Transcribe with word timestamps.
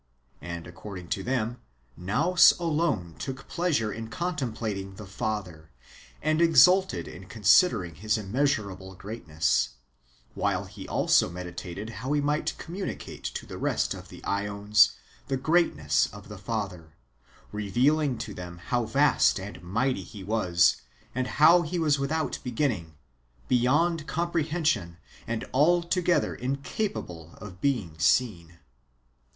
And, 0.41 0.65
according 0.65 1.09
to 1.09 1.21
them, 1.21 1.61
Nous 1.95 2.53
alone 2.59 3.13
took 3.19 3.47
pleasure 3.47 3.93
in 3.93 4.07
contemplating 4.09 4.95
the 4.95 5.05
Father, 5.05 5.69
and 6.23 6.41
exulted 6.41 7.07
in 7.07 7.25
considering 7.27 7.93
his 7.93 8.17
immeasurable 8.17 8.95
greatness; 8.95 9.75
while 10.33 10.65
he 10.65 10.87
also 10.87 11.29
meditated 11.29 11.91
how 12.01 12.13
he 12.13 12.19
mio; 12.19 12.41
ht 12.41 12.57
communicate 12.57 13.23
to 13.25 13.45
the 13.45 13.59
rest 13.59 13.93
of 13.93 14.09
the 14.09 14.21
^ons 14.21 14.93
the 15.27 15.37
greatness 15.37 16.09
of 16.11 16.29
the 16.29 16.39
Father, 16.39 16.95
revealing 17.51 18.17
to 18.17 18.33
them 18.33 18.57
how 18.57 18.85
vast 18.85 19.39
and 19.39 19.61
mighty 19.61 20.01
he 20.03 20.23
was, 20.23 20.77
and 21.13 21.27
how 21.37 21.61
he 21.61 21.77
was 21.77 21.99
without 21.99 22.39
beginning,— 22.43 22.95
beyond 23.47 24.07
comprehension, 24.07 24.97
and 25.27 25.45
altogether 25.53 26.33
incapable 26.33 27.35
of 27.37 27.61
being 27.61 27.95
seen. 27.99 28.57